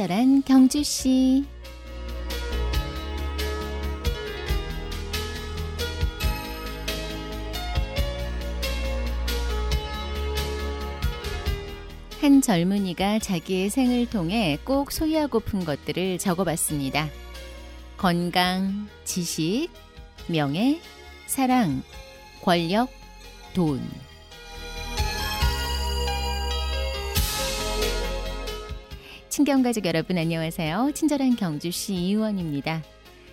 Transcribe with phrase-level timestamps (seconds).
[0.00, 1.44] 친절한 경주 씨.
[12.22, 17.10] 한 젊은이가 자기의 생을 통해 꼭 소유하고픈 것들을 적어봤습니다.
[17.98, 19.68] 건강, 지식,
[20.28, 20.80] 명예,
[21.26, 21.82] 사랑,
[22.40, 22.88] 권력,
[23.52, 23.82] 돈.
[29.40, 30.90] 친경가족 여러분 안녕하세요.
[30.94, 32.82] 친절한 경주시 이의원입니다.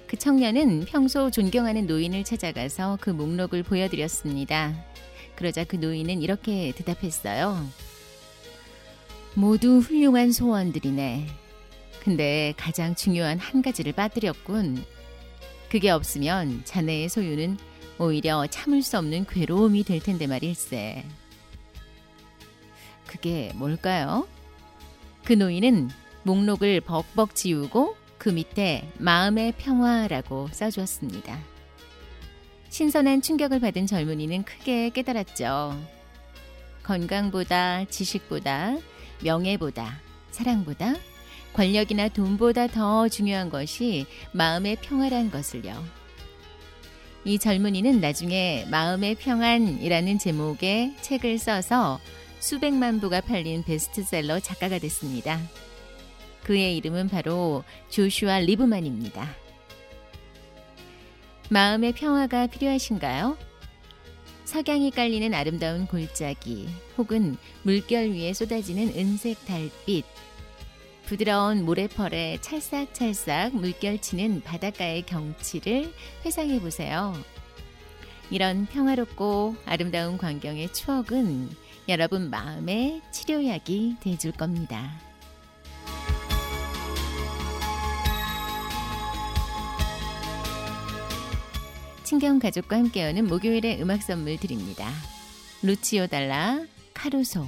[0.07, 4.73] 그 청년은 평소 존경하는 노인을 찾아가서 그 목록을 보여드렸습니다.
[5.35, 7.67] 그러자 그 노인은 이렇게 대답했어요.
[9.33, 11.27] 모두 훌륭한 소원들이네.
[12.01, 14.81] 근데 가장 중요한 한 가지를 빠뜨렸군.
[15.67, 17.57] 그게 없으면 자네의 소유는
[17.99, 21.03] 오히려 참을 수 없는 괴로움이 될 텐데 말일세.
[23.07, 24.25] 그게 뭘까요?
[25.27, 25.89] 그 노인은
[26.23, 31.37] 목록을 벅벅 지우고 그 밑에 마음의 평화라고 써주었습니다.
[32.69, 35.77] 신선한 충격을 받은 젊은이는 크게 깨달았죠.
[36.81, 38.77] 건강보다 지식보다
[39.21, 39.99] 명예보다,
[40.31, 40.95] 사랑보다,
[41.51, 45.83] 권력이나 돈보다 더 중요한 것이 마음의 평화란 것을요.
[47.25, 51.99] 이 젊은이는 나중에 마음의 평안이라는 제목의 책을 써서
[52.39, 55.39] 수백만 부가 팔린 베스트셀러 작가가 됐습니다.
[56.43, 59.27] 그의 이름은 바로 조슈아 리브만입니다.
[61.49, 63.37] 마음의 평화가 필요하신가요?
[64.45, 70.05] 석양이 깔리는 아름다운 골짜기 혹은 물결 위에 쏟아지는 은색 달빛
[71.05, 75.93] 부드러운 모래펄에 찰싹찰싹 물결치는 바닷가의 경치를
[76.25, 77.13] 회상해 보세요.
[78.29, 81.49] 이런 평화롭고 아름다운 광경의 추억은
[81.89, 84.91] 여러분 마음의 치료약이 돼줄 겁니다.
[92.03, 94.89] 친경 가족과 함께하는 목요일의 음악 선물 드립니다.
[95.63, 96.61] 루치오 달라
[96.93, 97.47] 카루소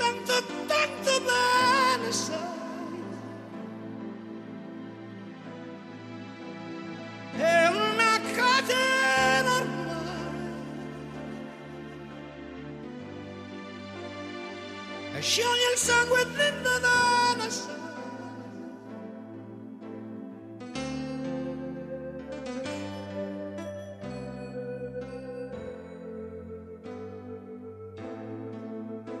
[0.00, 2.38] Tanto bene sai.
[7.36, 8.00] È una.
[15.12, 16.60] E scioglie il sangue dentro.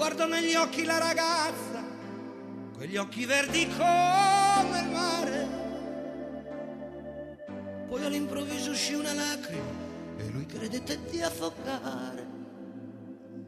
[0.00, 1.84] Guardo negli occhi la ragazza,
[2.74, 5.48] quegli occhi verdi come il mare.
[7.86, 9.60] Poi all'improvviso uscì una lacrima
[10.16, 12.26] e lui credette di affogare.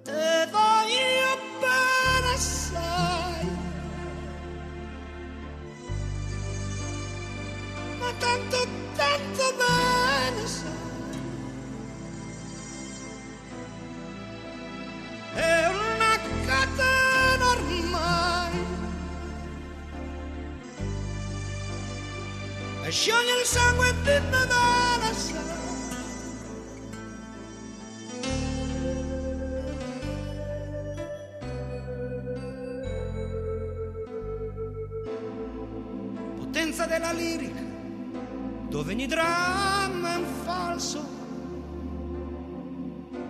[0.02, 3.48] Te voglio bene assai,
[7.98, 8.81] ma tanto, tanto
[22.92, 25.60] scioglie il sangue dentro dalla sala.
[36.36, 37.62] Potenza della lirica,
[38.68, 41.02] dove ogni dramma è un falso,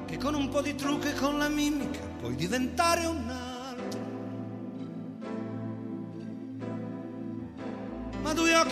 [0.07, 3.52] che con un po' di trucco e con la mimica puoi diventare un altro.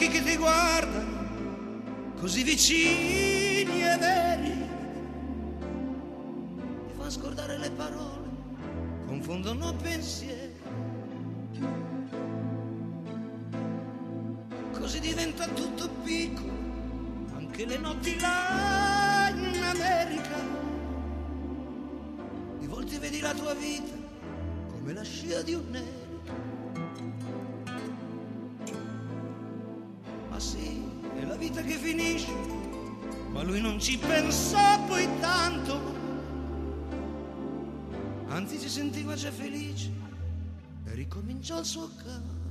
[0.01, 4.69] Occhi che ti guardano, così vicini e veri,
[6.87, 8.29] ti fa scordare le parole,
[9.07, 10.59] confondono pensieri.
[14.73, 16.53] così diventa tutto piccolo,
[17.37, 20.37] anche le notti là in America.
[22.59, 23.95] Di volte vedi la tua vita
[24.69, 26.10] come la scia di un nero.
[31.51, 32.33] Vita che finisce,
[33.33, 35.99] ma lui non ci pensò poi tanto.
[38.29, 39.91] Anzi si sentiva già felice
[40.85, 42.50] e ricominciò il suo canto.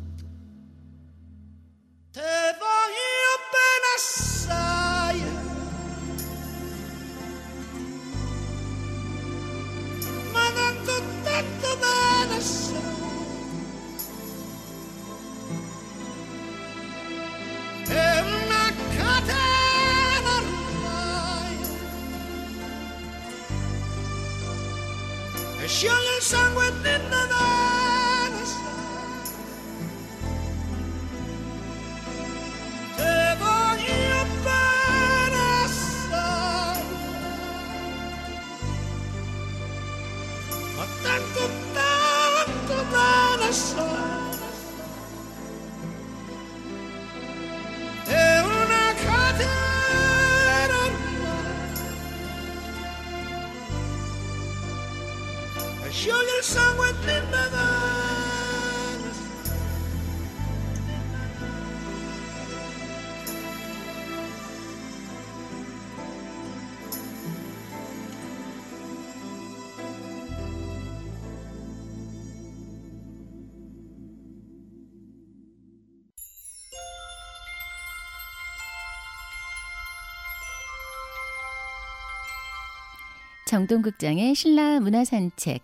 [83.49, 85.63] 정동극장의 신라 문화산책.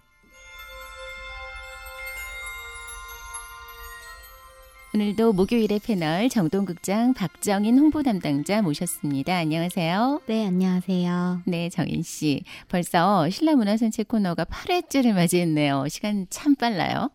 [4.96, 9.36] 오늘도 목요일의 패널 정동극장 박정인 홍보 담당자 모셨습니다.
[9.38, 10.22] 안녕하세요.
[10.26, 11.44] 네, 안녕하세요.
[11.46, 12.44] 네, 정인 씨.
[12.70, 15.88] 벌써 신라 문화산책 코너가 8회째를 맞이했네요.
[15.88, 17.12] 시간 참 빨라요.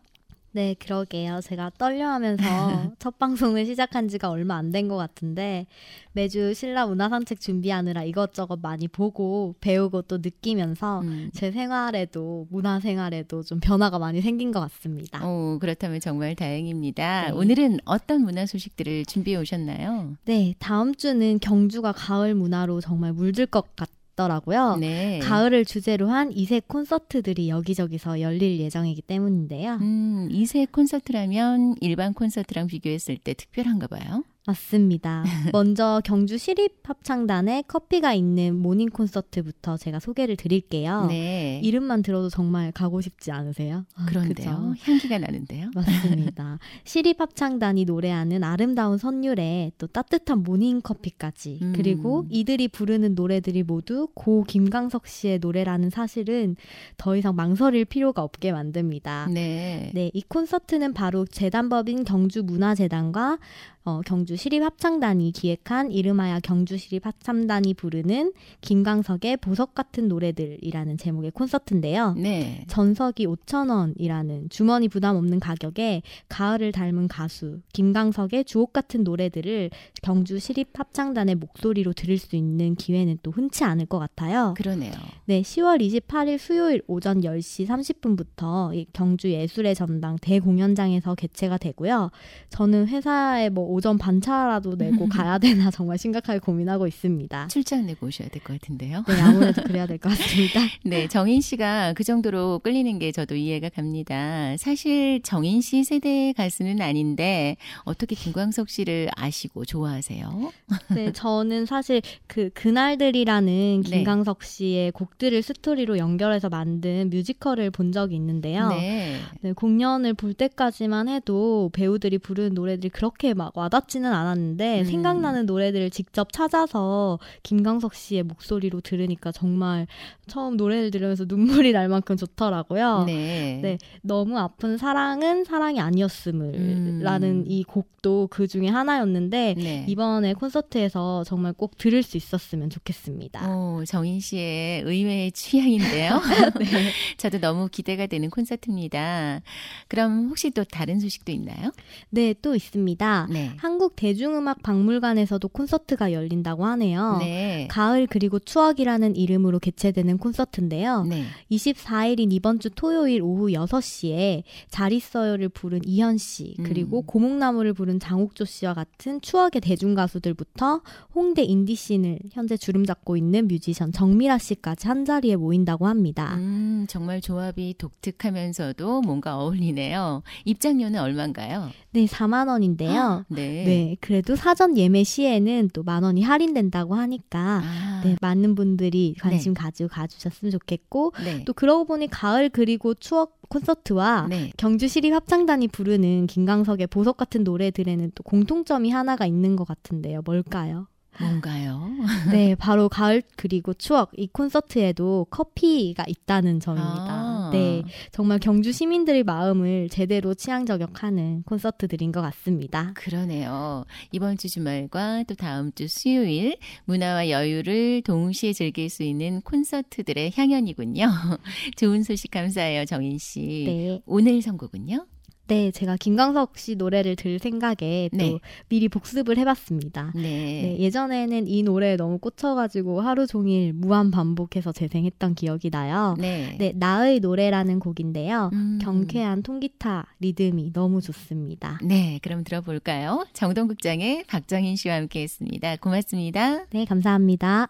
[0.53, 1.39] 네, 그러게요.
[1.41, 2.43] 제가 떨려하면서
[2.99, 5.65] 첫 방송을 시작한 지가 얼마 안 된 것 같은데
[6.11, 11.29] 매주 신라 문화 산책 준비하느라 이것저것 많이 보고 배우고 또 느끼면서 음.
[11.33, 15.25] 제 생활에도 문화 생활에도 좀 변화가 많이 생긴 것 같습니다.
[15.25, 17.27] 오, 그렇다면 정말 다행입니다.
[17.27, 17.31] 네.
[17.31, 20.17] 오늘은 어떤 문화 소식들을 준비해 오셨나요?
[20.25, 24.77] 네, 다음 주는 경주가 가을 문화로 정말 물들 것 같 더라고요.
[24.77, 25.19] 네.
[25.19, 29.75] 가을을 주제로 한 이색 콘서트들이 여기저기서 열릴 예정이기 때문인데요.
[29.75, 34.23] 음, 이세 콘서트라면 일반 콘서트랑 비교했을 때 특별한가 봐요.
[34.51, 35.23] 맞습니다.
[35.53, 41.05] 먼저 경주 시립합창단의 커피가 있는 모닝 콘서트부터 제가 소개를 드릴게요.
[41.07, 41.59] 네.
[41.63, 43.85] 이름만 들어도 정말 가고 싶지 않으세요?
[43.95, 44.75] 아, 그런데요.
[44.79, 45.71] 향기가 나는데요.
[45.73, 46.59] 맞습니다.
[46.83, 51.73] 시립합창단이 노래하는 아름다운 선율에 또 따뜻한 모닝 커피까지 음.
[51.75, 56.55] 그리고 이들이 부르는 노래들이 모두 고 김광석 씨의 노래라는 사실은
[56.97, 59.29] 더 이상 망설일 필요가 없게 만듭니다.
[59.31, 59.91] 네.
[59.93, 63.39] 네, 이 콘서트는 바로 재단법인 경주문화재단과
[63.83, 72.13] 어, 경주 시립합창단이 기획한 이름하여 경주 시립합창단이 부르는 김광석의 보석 같은 노래들이라는 제목의 콘서트인데요.
[72.13, 72.63] 네.
[72.67, 79.71] 전석이 5,000원이라는 주머니 부담 없는 가격에 가을을 닮은 가수 김광석의 주옥 같은 노래들을
[80.03, 84.53] 경주 시립합창단의 목소리로 들을 수 있는 기회는 또 흔치 않을 것 같아요.
[84.57, 84.93] 그러네요.
[85.25, 92.11] 네, 10월 28일 수요일 오전 10시 30분부터 이 경주 예술의 전당 대공연장에서 개최가 되고요.
[92.49, 97.47] 저는 회사에 뭐 오전 반차라도 내고 가야 되나 정말 심각하게 고민하고 있습니다.
[97.47, 99.03] 출장 내고 오셔야 될 것 같은데요.
[99.07, 100.59] 네, 아무래도 그래야 될 것 같습니다.
[100.83, 104.55] 네, 정인 씨가 그 정도로 끌리는 게 저도 이해가 갑니다.
[104.57, 110.51] 사실 정인 씨 세대의 가수는 아닌데 어떻게 김광석 씨를 아시고 좋아하세요?
[110.95, 113.89] 네, 저는 사실 그 그날들이라는 네.
[113.97, 118.69] 김광석 씨의 곡들을 스토리로 연결해서 만든 뮤지컬을 본 적이 있는데요.
[118.69, 119.17] 네.
[119.41, 124.85] 네, 공연을 볼 때까지만 해도 배우들이 부르는 노래들이 그렇게 막 와닿지는 않았는데 음.
[124.85, 129.87] 생각나는 노래들을 직접 찾아서 김광석 씨의 목소리로 들으니까 정말
[130.27, 133.03] 처음 노래를 들으면서 눈물이 날 만큼 좋더라고요.
[133.05, 133.59] 네.
[133.61, 136.99] 네, 너무 아픈 사랑은 사랑이 아니었음을 음.
[137.03, 139.85] 라는 이 곡도 그 중에 하나였는데 네.
[139.87, 143.47] 이번에 콘서트에서 정말 꼭 들을 수 있었으면 좋겠습니다.
[143.47, 146.21] 오, 정인 씨의 의외의 취향인데요.
[146.59, 146.91] 네.
[147.17, 149.41] 저도 너무 기대가 되는 콘서트입니다.
[149.87, 151.71] 그럼 혹시 또 다른 소식도 있나요?
[152.09, 153.27] 네, 또 있습니다.
[153.29, 153.50] 네.
[153.57, 157.17] 한국 대중음악 박물관에서도 콘서트가 열린다고 하네요.
[157.19, 157.67] 네.
[157.69, 161.03] 가을 그리고 추억이라는 이름으로 개최되는 콘서트인데요.
[161.03, 161.25] 네.
[161.51, 167.05] 24일인 이번 주 토요일 오후 6시에 잘 있어요를 부른 이현 씨, 그리고 음.
[167.05, 170.81] 고목나무를 부른 장옥조 씨와 같은 추억의 대중 가수들부터
[171.13, 176.35] 홍대 인디 씬을 현재 주름 잡고 있는 뮤지션 정미라 씨까지 한 자리에 모인다고 합니다.
[176.35, 180.23] 음, 정말 조합이 독특하면서도 뭔가 어울리네요.
[180.45, 181.69] 입장료는 얼마인가요?
[181.91, 183.25] 네, 4만 원인데요.
[183.27, 183.40] 네.
[183.65, 189.53] 네, 그래도 사전 예매 시에는 또 만 원이 할인된다고 하니까 아, 네, 많은 분들이 관심
[189.53, 191.43] 가지고 가주셨으면 좋겠고 네.
[191.45, 194.51] 또 그러고 보니 가을 그리고 추억 콘서트와 네.
[194.57, 200.21] 경주 시립 합창단이 부르는 김광석의 보석 같은 노래들에는 또 공통점이 하나가 있는 것 같은데요.
[200.23, 200.87] 뭘까요?
[201.19, 201.91] 뭔가요?
[202.31, 207.05] 네, 바로 가을 그리고 추억 이 콘서트에도 커피가 있다는 점입니다.
[207.07, 207.49] 아.
[207.51, 212.93] 네, 정말 경주 시민들의 마음을 제대로 취향 저격하는 콘서트들인 것 같습니다.
[212.95, 213.83] 그러네요.
[214.11, 221.05] 이번 주 주말과 또 다음 주 수요일 문화와 여유를 동시에 즐길 수 있는 콘서트들의 향연이군요.
[221.77, 223.63] 좋은 소식 감사해요, 정인 씨.
[223.67, 225.05] 네, 오늘 선곡은요?
[225.51, 228.39] 네, 제가 김광석 씨 노래를 들 생각에 또 네.
[228.69, 230.13] 미리 복습을 해봤습니다.
[230.15, 230.21] 네.
[230.21, 236.15] 네, 예전에는 이 노래에 너무 꽂혀가지고 하루 종일 무한 반복해서 재생했던 기억이 나요.
[236.17, 236.55] 네.
[236.57, 238.49] 네, 나의 노래라는 곡인데요.
[238.53, 238.79] 음.
[238.81, 241.79] 경쾌한 통기타 리듬이 너무 좋습니다.
[241.83, 243.25] 네, 그럼 들어볼까요?
[243.33, 245.75] 정동국장의 박정인 씨와 함께 했습니다.
[245.75, 246.63] 고맙습니다.
[246.69, 247.67] 네, 감사합니다.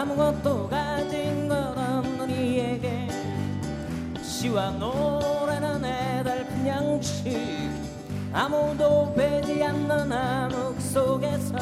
[0.00, 3.06] 아무것도 가진 것 없는 이에게.
[4.22, 7.36] 시와 노래는 애달픈 양식
[8.32, 11.54] 아무도 배지 않는 암흑 속에서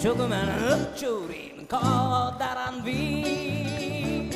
[0.00, 4.32] 조그만 읊조린 커다란 빛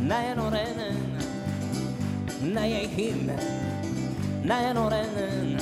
[0.00, 1.18] 나의 노래는
[2.52, 3.30] 나의 힘.
[4.42, 5.58] 나의 노래는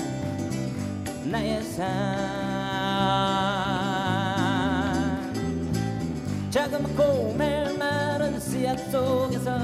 [1.31, 3.62] 나의 삶
[6.53, 9.59] 자그맣고 메마른 씨앗 속에서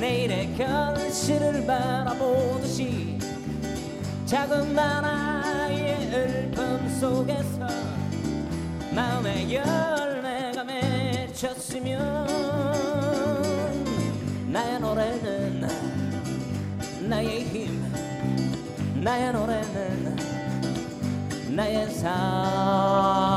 [0.00, 3.16] 내일의 결실을 바라보듯이
[4.26, 7.68] 자그만 아이의 을품 속에서
[8.92, 12.26] 마음의 열매가 맺혔으면
[14.48, 15.68] 나의 노래는
[17.08, 17.80] 나의 힘
[19.04, 20.16] 나의 노래는
[21.54, 23.28] 나의 삶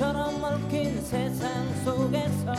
[0.00, 1.46] 거미줄처럼 얽힌 세상
[1.84, 2.54] 속에서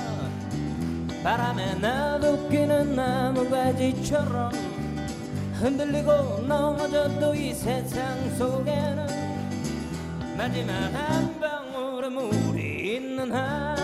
[1.23, 4.51] 바람에 나도끼는 나무가지처럼
[5.53, 9.07] 흔들리고 넘어져도 이 세상 속에는
[10.37, 13.75] 마지막 한 방울의 물이 있는 한.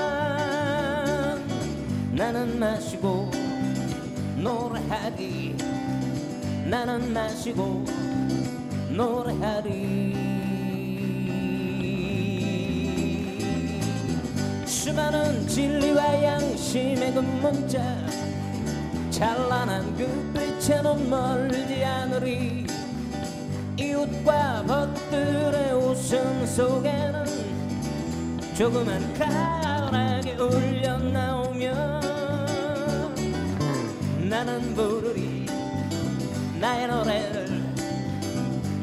[2.12, 3.32] 나는 마시고
[4.38, 5.56] 노래하리
[6.70, 7.86] 나는 마시고
[8.92, 10.37] 노래하리
[14.88, 17.78] 수많은 진리와 양심의 그 문자
[19.10, 22.66] 찬란한 그 빛에는 멀지 않으리.
[23.76, 27.26] 이웃과 벗들의 웃음 속에는
[28.56, 32.00] 조그만 가락이 울려 나오면
[34.30, 35.48] 나는 부르리
[36.62, 37.62] 나의 노래를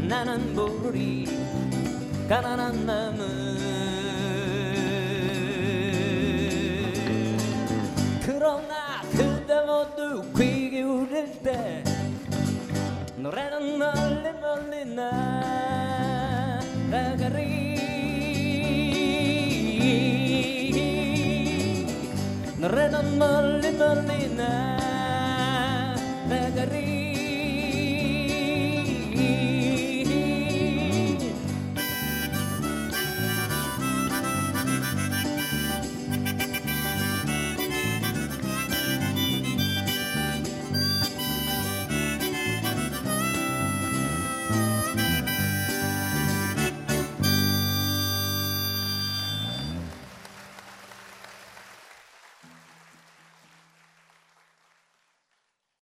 [0.06, 1.24] 나는 부르리.
[2.28, 3.83] 가난한 마음을
[8.44, 11.82] 그러나 그대 모두 귀 기울일 때
[13.16, 15.24] 노래는 멀리 멀리 날아가리.
[22.58, 25.96] 노래는 멀리 멀리 나
[26.28, 27.23] 나가리